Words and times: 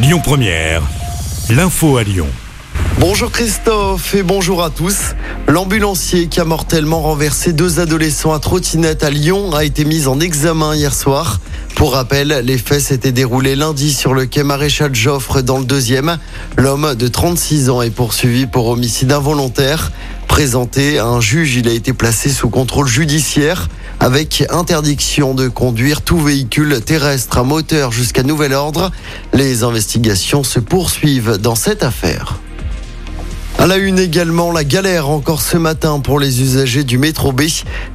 Lyon 0.00 0.20
Première, 0.22 0.82
l'info 1.50 1.96
à 1.96 2.04
Lyon. 2.04 2.28
Bonjour 3.00 3.32
Christophe 3.32 4.14
et 4.14 4.22
bonjour 4.22 4.62
à 4.62 4.70
tous. 4.70 5.16
L'ambulancier 5.48 6.28
qui 6.28 6.38
a 6.38 6.44
mortellement 6.44 7.02
renversé 7.02 7.52
deux 7.52 7.80
adolescents 7.80 8.32
à 8.32 8.38
trottinette 8.38 9.02
à 9.02 9.10
Lyon 9.10 9.52
a 9.52 9.64
été 9.64 9.84
mis 9.84 10.06
en 10.06 10.20
examen 10.20 10.76
hier 10.76 10.94
soir. 10.94 11.40
Pour 11.74 11.94
rappel, 11.94 12.42
les 12.44 12.58
faits 12.58 12.80
s'étaient 12.80 13.10
déroulés 13.10 13.56
lundi 13.56 13.92
sur 13.92 14.14
le 14.14 14.26
quai 14.26 14.44
Maréchal 14.44 14.94
Joffre 14.94 15.42
dans 15.42 15.58
le 15.58 15.64
deuxième. 15.64 16.18
L'homme 16.56 16.94
de 16.94 17.08
36 17.08 17.68
ans 17.68 17.82
est 17.82 17.90
poursuivi 17.90 18.46
pour 18.46 18.68
homicide 18.68 19.10
involontaire. 19.10 19.90
Présenté 20.28 21.00
à 21.00 21.06
un 21.06 21.20
juge, 21.20 21.56
il 21.56 21.66
a 21.66 21.72
été 21.72 21.92
placé 21.92 22.28
sous 22.28 22.50
contrôle 22.50 22.86
judiciaire 22.86 23.68
avec 24.00 24.44
interdiction 24.50 25.34
de 25.34 25.48
conduire 25.48 26.02
tout 26.02 26.18
véhicule 26.18 26.80
terrestre 26.80 27.38
à 27.38 27.42
moteur 27.44 27.92
jusqu'à 27.92 28.22
nouvel 28.22 28.52
ordre. 28.52 28.90
Les 29.32 29.62
investigations 29.62 30.44
se 30.44 30.60
poursuivent 30.60 31.38
dans 31.38 31.54
cette 31.54 31.82
affaire. 31.82 32.38
À 33.60 33.66
la 33.66 33.76
une 33.76 33.98
également, 33.98 34.52
la 34.52 34.62
galère 34.62 35.08
encore 35.08 35.42
ce 35.42 35.56
matin 35.56 35.98
pour 35.98 36.20
les 36.20 36.42
usagers 36.42 36.84
du 36.84 36.96
métro 36.96 37.32
B. 37.32 37.42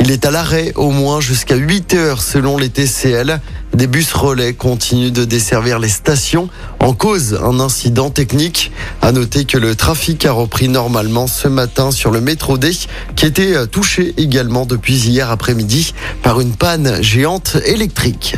Il 0.00 0.10
est 0.10 0.24
à 0.24 0.30
l'arrêt 0.30 0.72
au 0.74 0.90
moins 0.90 1.20
jusqu'à 1.20 1.54
8 1.54 1.92
heures 1.92 2.22
selon 2.22 2.56
les 2.56 2.70
TCL. 2.70 3.40
Des 3.74 3.86
bus 3.86 4.10
relais 4.14 4.54
continuent 4.54 5.12
de 5.12 5.26
desservir 5.26 5.78
les 5.78 5.90
stations 5.90 6.48
en 6.78 6.94
cause 6.94 7.38
un 7.44 7.60
incident 7.60 8.08
technique. 8.08 8.72
À 9.02 9.12
noter 9.12 9.44
que 9.44 9.58
le 9.58 9.74
trafic 9.74 10.24
a 10.24 10.32
repris 10.32 10.70
normalement 10.70 11.26
ce 11.26 11.46
matin 11.46 11.90
sur 11.90 12.10
le 12.10 12.22
métro 12.22 12.56
D 12.56 12.70
qui 13.14 13.26
était 13.26 13.66
touché 13.66 14.14
également 14.16 14.64
depuis 14.64 14.96
hier 14.96 15.30
après-midi 15.30 15.92
par 16.22 16.40
une 16.40 16.54
panne 16.54 17.02
géante 17.02 17.58
électrique. 17.66 18.36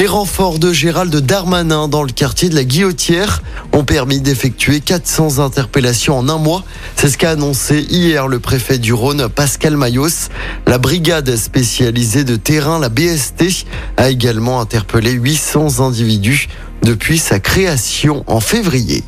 Les 0.00 0.06
renforts 0.06 0.58
de 0.58 0.72
Gérald 0.72 1.14
Darmanin 1.14 1.86
dans 1.86 2.02
le 2.02 2.10
quartier 2.10 2.48
de 2.48 2.54
la 2.54 2.64
Guillotière 2.64 3.42
ont 3.74 3.84
permis 3.84 4.22
d'effectuer 4.22 4.80
400 4.80 5.40
interpellations 5.40 6.16
en 6.16 6.30
un 6.30 6.38
mois. 6.38 6.64
C'est 6.96 7.10
ce 7.10 7.18
qu'a 7.18 7.32
annoncé 7.32 7.80
hier 7.82 8.26
le 8.26 8.40
préfet 8.40 8.78
du 8.78 8.94
Rhône, 8.94 9.28
Pascal 9.28 9.76
Mayos. 9.76 10.30
La 10.66 10.78
brigade 10.78 11.36
spécialisée 11.36 12.24
de 12.24 12.36
terrain, 12.36 12.78
la 12.78 12.88
BST, 12.88 13.66
a 13.98 14.08
également 14.08 14.62
interpellé 14.62 15.10
800 15.10 15.80
individus 15.80 16.48
depuis 16.82 17.18
sa 17.18 17.38
création 17.38 18.24
en 18.26 18.40
février. 18.40 19.04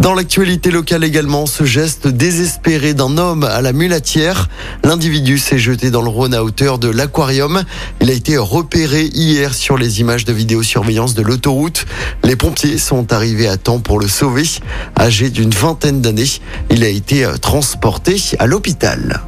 Dans 0.00 0.14
l'actualité 0.14 0.70
locale 0.70 1.04
également, 1.04 1.44
ce 1.44 1.64
geste 1.64 2.08
désespéré 2.08 2.94
d'un 2.94 3.18
homme 3.18 3.44
à 3.44 3.60
la 3.60 3.74
mulatière. 3.74 4.48
L'individu 4.82 5.36
s'est 5.36 5.58
jeté 5.58 5.90
dans 5.90 6.00
le 6.00 6.08
Rhône 6.08 6.32
à 6.32 6.42
hauteur 6.42 6.78
de 6.78 6.88
l'aquarium. 6.88 7.62
Il 8.00 8.08
a 8.08 8.14
été 8.14 8.38
repéré 8.38 9.10
hier 9.12 9.52
sur 9.52 9.76
les 9.76 10.00
images 10.00 10.24
de 10.24 10.32
vidéosurveillance 10.32 11.12
de 11.12 11.20
l'autoroute. 11.20 11.84
Les 12.24 12.34
pompiers 12.34 12.78
sont 12.78 13.12
arrivés 13.12 13.46
à 13.46 13.58
temps 13.58 13.78
pour 13.78 14.00
le 14.00 14.08
sauver. 14.08 14.44
Âgé 14.98 15.28
d'une 15.28 15.50
vingtaine 15.50 16.00
d'années, 16.00 16.40
il 16.70 16.82
a 16.82 16.88
été 16.88 17.26
transporté 17.42 18.16
à 18.38 18.46
l'hôpital. 18.46 19.20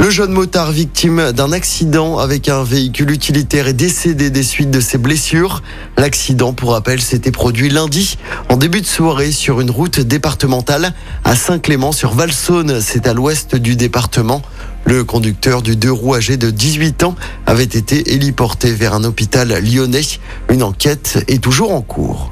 Le 0.00 0.10
jeune 0.10 0.30
motard 0.30 0.70
victime 0.70 1.32
d'un 1.32 1.50
accident 1.50 2.18
avec 2.18 2.48
un 2.48 2.62
véhicule 2.62 3.10
utilitaire 3.10 3.66
est 3.66 3.72
décédé 3.72 4.30
des 4.30 4.44
suites 4.44 4.70
de 4.70 4.78
ses 4.80 4.96
blessures. 4.96 5.60
L'accident, 5.96 6.52
pour 6.52 6.70
rappel, 6.70 7.00
s'était 7.00 7.32
produit 7.32 7.68
lundi 7.68 8.16
en 8.48 8.56
début 8.56 8.80
de 8.80 8.86
soirée 8.86 9.32
sur 9.32 9.60
une 9.60 9.72
route 9.72 9.98
départementale 9.98 10.94
à 11.24 11.34
Saint-Clément 11.34 11.90
sur 11.90 12.14
Valsaune. 12.14 12.80
C'est 12.80 13.08
à 13.08 13.12
l'ouest 13.12 13.56
du 13.56 13.74
département. 13.74 14.40
Le 14.84 15.02
conducteur 15.02 15.62
du 15.62 15.74
deux 15.74 15.92
roues 15.92 16.14
âgé 16.14 16.36
de 16.36 16.50
18 16.50 17.02
ans 17.02 17.16
avait 17.44 17.64
été 17.64 18.14
héliporté 18.14 18.72
vers 18.72 18.94
un 18.94 19.02
hôpital 19.02 19.48
lyonnais. 19.48 20.02
Une 20.48 20.62
enquête 20.62 21.24
est 21.26 21.42
toujours 21.42 21.74
en 21.74 21.82
cours. 21.82 22.30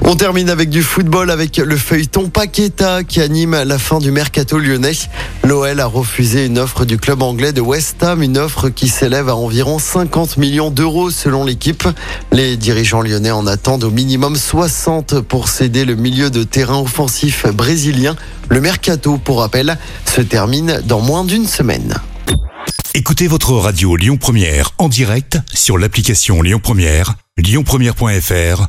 On 0.00 0.16
termine 0.16 0.50
avec 0.50 0.70
du 0.70 0.82
football 0.82 1.30
avec 1.30 1.56
le 1.56 1.76
feuilleton 1.76 2.28
Paqueta 2.28 3.04
qui 3.04 3.20
anime 3.20 3.62
la 3.64 3.78
fin 3.78 3.98
du 3.98 4.10
mercato 4.10 4.58
lyonnais. 4.58 4.92
L'OL 5.44 5.80
a 5.80 5.86
refusé 5.86 6.46
une 6.46 6.58
offre 6.58 6.84
du 6.84 6.98
club 6.98 7.22
anglais 7.22 7.52
de 7.52 7.60
West 7.60 8.02
Ham, 8.02 8.22
une 8.22 8.36
offre 8.36 8.68
qui 8.68 8.88
s'élève 8.88 9.28
à 9.28 9.36
environ 9.36 9.78
50 9.78 10.36
millions 10.36 10.70
d'euros 10.70 11.10
selon 11.10 11.44
l'équipe. 11.44 11.84
Les 12.32 12.56
dirigeants 12.56 13.02
lyonnais 13.02 13.30
en 13.30 13.46
attendent 13.46 13.84
au 13.84 13.90
minimum 13.90 14.36
60 14.36 15.20
pour 15.20 15.48
céder 15.48 15.84
le 15.84 15.94
milieu 15.94 16.30
de 16.30 16.42
terrain 16.42 16.78
offensif 16.78 17.46
brésilien. 17.46 18.16
Le 18.48 18.60
mercato, 18.60 19.18
pour 19.18 19.40
rappel, 19.40 19.78
se 20.04 20.20
termine 20.20 20.82
dans 20.84 21.00
moins 21.00 21.24
d'une 21.24 21.46
semaine. 21.46 21.94
Écoutez 22.94 23.26
votre 23.26 23.52
radio 23.52 23.96
Lyon 23.96 24.16
Première 24.16 24.70
en 24.78 24.88
direct 24.88 25.38
sur 25.52 25.78
l'application 25.78 26.42
Lyon 26.42 26.60
Première, 26.62 27.14
lyonpremière.fr 27.38 28.68